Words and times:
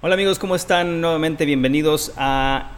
Hola 0.00 0.14
amigos, 0.14 0.38
¿cómo 0.38 0.54
están? 0.54 1.00
Nuevamente 1.00 1.44
bienvenidos 1.44 2.12
a 2.16 2.70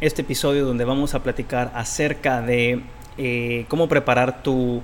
este 0.00 0.22
episodio 0.22 0.64
donde 0.64 0.84
vamos 0.84 1.14
a 1.14 1.24
platicar 1.24 1.72
acerca 1.74 2.40
de 2.40 2.82
eh, 3.18 3.64
cómo 3.66 3.88
preparar 3.88 4.44
tu 4.44 4.80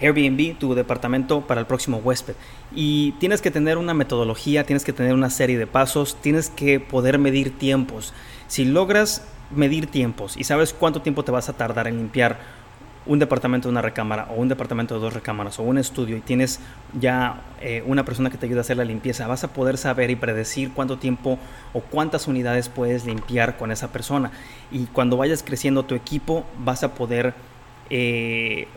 Airbnb, 0.00 0.56
tu 0.56 0.76
departamento 0.76 1.40
para 1.40 1.60
el 1.60 1.66
próximo 1.66 1.96
huésped. 1.96 2.36
Y 2.72 3.10
tienes 3.18 3.42
que 3.42 3.50
tener 3.50 3.76
una 3.76 3.92
metodología, 3.92 4.62
tienes 4.62 4.84
que 4.84 4.92
tener 4.92 5.14
una 5.14 5.30
serie 5.30 5.58
de 5.58 5.66
pasos, 5.66 6.14
tienes 6.22 6.48
que 6.48 6.78
poder 6.78 7.18
medir 7.18 7.58
tiempos. 7.58 8.14
Si 8.46 8.64
logras 8.64 9.26
medir 9.50 9.88
tiempos 9.88 10.36
y 10.36 10.44
sabes 10.44 10.72
cuánto 10.72 11.02
tiempo 11.02 11.24
te 11.24 11.32
vas 11.32 11.48
a 11.48 11.54
tardar 11.54 11.88
en 11.88 11.96
limpiar 11.96 12.38
un 13.08 13.18
departamento 13.18 13.68
de 13.68 13.72
una 13.72 13.82
recámara 13.82 14.28
o 14.30 14.34
un 14.34 14.48
departamento 14.48 14.94
de 14.94 15.00
dos 15.00 15.14
recámaras 15.14 15.58
o 15.58 15.62
un 15.62 15.78
estudio 15.78 16.16
y 16.16 16.20
tienes 16.20 16.60
ya 17.00 17.42
eh, 17.60 17.82
una 17.86 18.04
persona 18.04 18.30
que 18.30 18.36
te 18.36 18.46
ayuda 18.46 18.58
a 18.58 18.60
hacer 18.60 18.76
la 18.76 18.84
limpieza, 18.84 19.26
vas 19.26 19.42
a 19.44 19.48
poder 19.48 19.78
saber 19.78 20.10
y 20.10 20.16
predecir 20.16 20.72
cuánto 20.72 20.98
tiempo 20.98 21.38
o 21.72 21.80
cuántas 21.80 22.28
unidades 22.28 22.68
puedes 22.68 23.06
limpiar 23.06 23.56
con 23.56 23.72
esa 23.72 23.90
persona. 23.90 24.30
Y 24.70 24.86
cuando 24.86 25.16
vayas 25.16 25.42
creciendo 25.42 25.84
tu 25.84 25.94
equipo, 25.94 26.44
vas 26.58 26.84
a 26.84 26.94
poder 26.94 27.34
eh, 27.88 28.68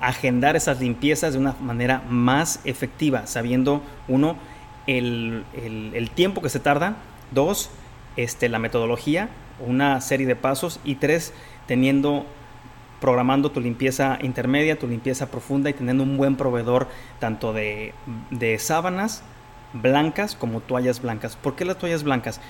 agendar 0.00 0.56
esas 0.56 0.80
limpiezas 0.80 1.34
de 1.34 1.38
una 1.38 1.54
manera 1.60 2.02
más 2.08 2.60
efectiva, 2.64 3.26
sabiendo, 3.26 3.82
uno, 4.08 4.36
el, 4.86 5.44
el 5.54 6.10
tiempo 6.10 6.40
que 6.40 6.48
se 6.48 6.60
tarda, 6.60 6.96
dos, 7.30 7.70
este, 8.16 8.48
la 8.48 8.58
metodología, 8.58 9.28
una 9.64 10.00
serie 10.00 10.26
de 10.26 10.36
pasos 10.36 10.80
y 10.82 10.94
tres, 10.94 11.34
teniendo 11.66 12.24
programando 13.00 13.50
tu 13.50 13.60
limpieza 13.60 14.18
intermedia, 14.20 14.78
tu 14.78 14.86
limpieza 14.86 15.30
profunda 15.30 15.70
y 15.70 15.72
teniendo 15.72 16.02
un 16.02 16.16
buen 16.16 16.36
proveedor 16.36 16.86
tanto 17.18 17.52
de, 17.52 17.94
sábanas 18.58 19.22
blancas 19.72 20.36
como 20.36 20.60
toallas 20.60 21.00
blancas. 21.00 21.36
¿Por 21.36 21.56
qué 21.56 21.64
las 21.64 21.78
toallas 21.78 22.02
blancas? 22.02 22.40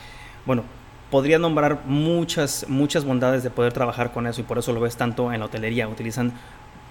Bueno, 0.47 0.65
podría 1.11 1.39
nombrar 1.39 1.83
muchas, 1.87 2.67
muchas 2.69 3.05
bondades 3.05 3.43
de 3.43 3.51
poder 3.51 3.73
trabajar 3.73 4.13
con 4.13 4.27
eso 4.27 4.41
y 4.41 4.45
por 4.45 4.59
eso 4.59 4.73
lo 4.73 4.81
ves 4.81 4.97
tanto 4.97 5.33
en 5.33 5.41
la 5.41 5.47
hotelería. 5.47 5.89
Utilizan 5.89 6.33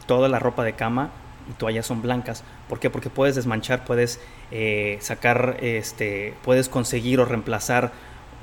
toda 0.06 0.30
la 0.30 0.39
ropa 0.39 0.64
de 0.64 0.73
cama 0.73 1.09
y 1.50 1.53
toallas 1.53 1.86
son 1.86 2.02
blancas. 2.02 2.44
¿Por 2.69 2.80
qué? 2.80 2.89
Porque 2.89 3.09
puedes 3.09 3.36
desmanchar, 3.36 3.84
puedes 3.84 4.22
eh, 4.52 4.97
sacar, 5.02 5.58
este, 5.62 6.34
puedes 6.44 6.69
conseguir 6.69 7.19
o 7.19 7.25
reemplazar 7.25 7.91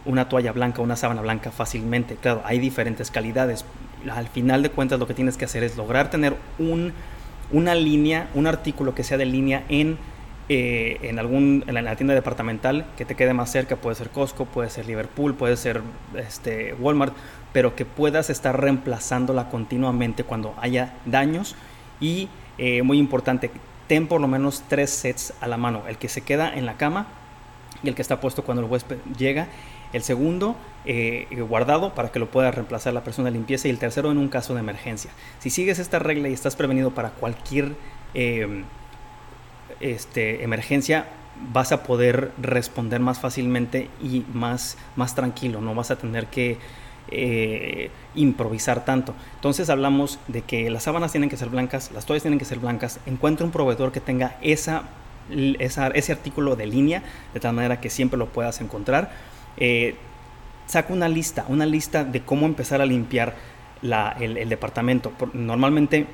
una 0.04 0.28
toalla 0.28 0.52
blanca, 0.52 0.82
una 0.82 0.96
sábana 0.96 1.22
blanca 1.22 1.50
fácilmente. 1.50 2.16
Claro, 2.16 2.42
hay 2.44 2.58
diferentes 2.58 3.10
calidades 3.10 3.64
al 4.10 4.28
final 4.28 4.62
de 4.62 4.70
cuentas 4.70 4.98
lo 4.98 5.06
que 5.06 5.14
tienes 5.14 5.36
que 5.36 5.44
hacer 5.44 5.62
es 5.62 5.76
lograr 5.76 6.10
tener 6.10 6.36
un, 6.58 6.92
una 7.52 7.74
línea, 7.74 8.28
un 8.34 8.46
artículo 8.46 8.94
que 8.94 9.04
sea 9.04 9.18
de 9.18 9.26
línea 9.26 9.64
en, 9.68 9.98
eh, 10.48 10.98
en, 11.02 11.18
algún, 11.18 11.64
en 11.66 11.74
la 11.84 11.96
tienda 11.96 12.14
departamental 12.14 12.86
que 12.96 13.04
te 13.04 13.14
quede 13.14 13.34
más 13.34 13.50
cerca, 13.50 13.76
puede 13.76 13.96
ser 13.96 14.10
Costco, 14.10 14.44
puede 14.44 14.70
ser 14.70 14.86
Liverpool, 14.86 15.34
puede 15.34 15.56
ser 15.56 15.82
este, 16.16 16.74
Walmart, 16.74 17.14
pero 17.52 17.74
que 17.74 17.84
puedas 17.84 18.30
estar 18.30 18.60
reemplazándola 18.60 19.48
continuamente 19.48 20.24
cuando 20.24 20.54
haya 20.60 20.94
daños. 21.04 21.56
Y 22.00 22.28
eh, 22.58 22.82
muy 22.82 22.98
importante, 22.98 23.50
ten 23.86 24.06
por 24.06 24.20
lo 24.20 24.28
menos 24.28 24.62
tres 24.68 24.91
sets 24.91 25.32
a 25.41 25.48
la 25.48 25.56
mano, 25.56 25.82
el 25.88 25.96
que 25.96 26.08
se 26.08 26.20
queda 26.20 26.54
en 26.54 26.66
la 26.66 26.76
cama 26.76 27.06
y 27.82 27.88
el 27.88 27.94
que 27.94 28.02
está 28.02 28.20
puesto 28.20 28.44
cuando 28.44 28.62
el 28.62 28.70
huésped 28.70 28.98
llega 29.16 29.48
el 29.97 30.02
segundo 30.02 30.56
eh, 30.84 31.27
guardado 31.48 31.94
para 31.94 32.12
que 32.12 32.19
lo 32.19 32.30
pueda 32.30 32.50
reemplazar 32.50 32.92
la 32.92 33.02
persona 33.02 33.27
de 33.27 33.33
limpieza 33.33 33.66
y 33.66 33.70
el 33.70 33.78
tercero 33.78 34.11
en 34.12 34.19
un 34.19 34.28
caso 34.28 34.55
de 34.55 34.61
emergencia. 34.61 35.11
Si 35.41 35.50
sigues 35.50 35.78
esta 35.78 35.98
regla 35.98 36.28
y 36.28 36.33
estás 36.33 36.55
prevenido 36.55 36.92
para 36.92 37.11
cualquier 37.11 37.72
em, 38.14 38.64
este, 39.80 40.44
emergencia, 40.44 41.06
vas 41.53 41.72
a 41.72 41.83
poder 41.83 42.33
responder 42.41 43.00
más 43.00 43.19
fácilmente 43.19 43.91
y 44.03 44.25
más, 44.33 44.78
más 44.97 45.14
tranquilo, 45.14 45.61
no 45.61 45.75
vas 45.75 45.91
a 45.91 45.97
tener 45.97 46.27
que 46.27 46.58
eh, 47.08 47.91
improvisar 48.14 48.84
tanto. 48.84 49.14
Entonces 49.34 49.70
hablamos 49.70 50.19
de 50.28 50.42
que 50.42 50.70
las 50.70 50.84
sábanas 50.84 51.12
tienen 51.12 51.31
que 51.31 51.37
ser 51.37 51.49
blancas, 51.49 51.91
las 51.93 52.06
toallas 52.06 52.22
tienen 52.22 52.38
que 52.38 52.44
ser 52.44 52.59
blancas, 52.59 53.00
encuentra 53.06 53.44
un 53.44 53.53
proveedor 53.53 53.93
que 53.93 54.00
tenga 54.00 54.37
esa, 54.41 54.84
ese 55.31 56.12
artículo 56.12 56.56
de 56.56 56.66
línea, 56.66 57.03
de 57.34 57.41
tal 57.41 57.54
manera 57.54 57.81
que 57.81 57.91
siempre 57.91 58.19
lo 58.19 58.26
puedas 58.26 58.60
encontrar 58.60 59.35
eh, 59.56 59.97
saca 60.67 60.93
una 60.93 61.09
lista, 61.09 61.44
una 61.49 61.67
lista 61.67 62.05
de 62.05 62.22
cómo 62.22 62.47
empezar 62.47 62.81
a 62.81 62.87
limpiar 62.87 63.34
el, 63.83 64.49
departamento. 64.49 65.12
Normalmente 65.33 66.06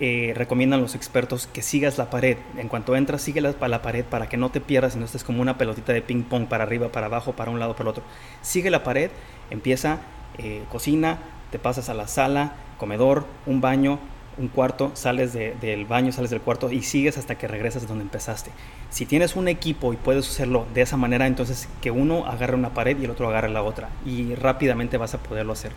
eh, 0.00 0.32
recomiendan 0.36 0.80
los 0.80 0.94
expertos 0.94 1.46
que 1.46 1.62
sigas 1.62 1.98
la 1.98 2.10
pared. 2.10 2.36
En 2.56 2.68
cuanto 2.68 2.96
entras, 2.96 3.22
sigue 3.22 3.40
la, 3.40 3.54
la 3.68 3.82
pared 3.82 4.04
para 4.04 4.28
que 4.28 4.36
no 4.36 4.50
te 4.50 4.60
pierdas 4.60 4.96
y 4.96 4.98
no 4.98 5.04
estés 5.04 5.24
como 5.24 5.42
una 5.42 5.58
pelotita 5.58 5.92
de 5.92 6.02
ping 6.02 6.22
pong 6.24 6.46
para 6.46 6.64
arriba, 6.64 6.90
para 6.90 7.06
abajo, 7.06 7.32
para 7.32 7.50
un 7.50 7.58
lado, 7.60 7.72
para 7.74 7.84
el 7.84 7.88
otro. 7.88 8.02
Sigue 8.40 8.70
la 8.70 8.82
pared, 8.82 9.10
empieza 9.50 10.00
eh, 10.38 10.62
cocina, 10.70 11.18
te 11.50 11.58
pasas 11.58 11.88
a 11.88 11.94
la 11.94 12.08
sala, 12.08 12.54
comedor, 12.78 13.26
un 13.46 13.60
baño, 13.60 13.98
un 14.38 14.48
cuarto, 14.48 14.90
sales 14.94 15.32
del 15.32 15.84
baño, 15.84 16.12
sales 16.12 16.30
del 16.30 16.40
cuarto 16.40 16.70
y 16.70 16.82
sigues 16.82 17.18
hasta 17.18 17.36
que 17.36 17.48
regresas 17.48 17.86
donde 17.86 18.02
empezaste. 18.02 18.50
Si 18.90 19.06
tienes 19.06 19.36
un 19.36 19.48
equipo 19.48 19.92
y 19.92 19.96
puedes 19.96 20.28
hacerlo 20.28 20.66
de 20.74 20.82
esa 20.82 20.96
manera, 20.96 21.26
entonces 21.26 21.68
que 21.80 21.90
uno 21.90 22.26
agarre 22.26 22.54
una 22.54 22.74
pared 22.74 22.98
y 22.98 23.04
el 23.04 23.10
otro 23.10 23.28
agarre 23.28 23.50
la 23.50 23.62
otra 23.62 23.88
y 24.06 24.34
rápidamente 24.34 24.96
vas 24.96 25.14
a 25.14 25.18
poderlo 25.18 25.52
hacer. 25.52 25.72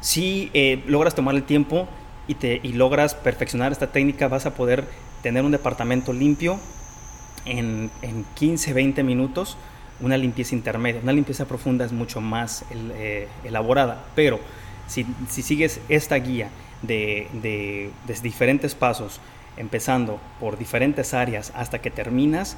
Si 0.00 0.50
eh, 0.54 0.82
logras 0.86 1.14
tomar 1.14 1.34
el 1.34 1.44
tiempo 1.44 1.88
y, 2.26 2.34
te, 2.34 2.60
y 2.62 2.72
logras 2.72 3.14
perfeccionar 3.14 3.72
esta 3.72 3.88
técnica, 3.88 4.28
vas 4.28 4.46
a 4.46 4.54
poder 4.54 4.84
tener 5.22 5.44
un 5.44 5.52
departamento 5.52 6.12
limpio 6.12 6.58
en, 7.44 7.90
en 8.02 8.24
15, 8.34 8.72
20 8.72 9.02
minutos, 9.02 9.56
una 10.00 10.16
limpieza 10.16 10.54
intermedia. 10.54 11.00
Una 11.02 11.12
limpieza 11.12 11.46
profunda 11.46 11.84
es 11.84 11.92
mucho 11.92 12.20
más 12.20 12.64
eh, 12.70 13.28
elaborada, 13.44 14.04
pero 14.14 14.40
si, 14.88 15.06
si 15.28 15.42
sigues 15.42 15.80
esta 15.88 16.16
guía, 16.16 16.50
de, 16.82 17.90
diferentes 18.22 18.74
pasos, 18.74 19.20
empezando 19.56 20.18
por 20.40 20.58
diferentes 20.58 21.14
áreas 21.14 21.52
hasta 21.54 21.80
que 21.80 21.90
terminas 21.90 22.56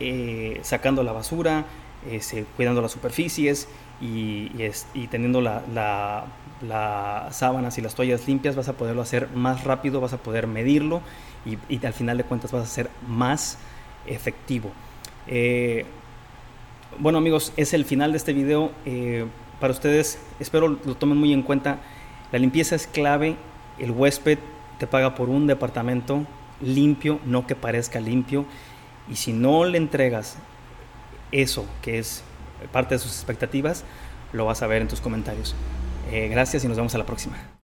eh, 0.00 0.60
sacando 0.62 1.02
la 1.02 1.12
basura, 1.12 1.64
cuidando 2.56 2.80
las 2.80 2.92
superficies 2.92 3.68
y, 4.00 4.50
teniendo 5.10 5.40
las 5.40 6.24
sábanas 7.36 7.78
y 7.78 7.80
las 7.80 7.94
toallas 7.94 8.26
limpias, 8.26 8.56
vas 8.56 8.68
a 8.68 8.74
poderlo 8.74 9.02
hacer 9.02 9.28
más 9.34 9.64
rápido, 9.64 10.00
vas 10.00 10.12
a 10.12 10.18
poder 10.18 10.46
medirlo 10.46 11.02
y, 11.44 11.84
al 11.84 11.92
final 11.92 12.18
de 12.18 12.24
cuentas 12.24 12.52
vas 12.52 12.64
a 12.64 12.66
ser 12.66 12.90
más 13.06 13.58
efectivo. 14.06 14.70
Eh, 15.26 15.84
bueno 16.98 17.18
amigos, 17.18 17.52
es 17.56 17.74
el 17.74 17.84
final 17.84 18.12
de 18.12 18.18
este 18.18 18.32
video. 18.32 18.72
Eh, 18.86 19.26
para 19.60 19.72
ustedes, 19.72 20.18
espero 20.40 20.68
lo 20.68 20.94
tomen 20.94 21.18
muy 21.18 21.32
en 21.32 21.42
cuenta. 21.42 21.78
La 22.32 22.38
limpieza 22.38 22.76
es 22.76 22.86
clave 22.86 23.36
el 23.78 23.90
huésped 23.90 24.38
te 24.78 24.86
paga 24.86 25.14
por 25.14 25.28
un 25.28 25.46
departamento 25.46 26.26
limpio, 26.60 27.20
no 27.24 27.46
que 27.46 27.54
parezca 27.54 28.00
limpio. 28.00 28.46
Y 29.08 29.16
si 29.16 29.32
no 29.32 29.64
le 29.64 29.78
entregas 29.78 30.36
eso, 31.32 31.66
que 31.82 31.98
es 31.98 32.22
parte 32.72 32.94
de 32.94 32.98
sus 32.98 33.12
expectativas, 33.12 33.84
lo 34.32 34.44
vas 34.44 34.62
a 34.62 34.66
ver 34.66 34.82
en 34.82 34.88
tus 34.88 35.00
comentarios. 35.00 35.54
Eh, 36.10 36.28
gracias 36.28 36.64
y 36.64 36.68
nos 36.68 36.76
vemos 36.76 36.94
a 36.94 36.98
la 36.98 37.06
próxima. 37.06 37.36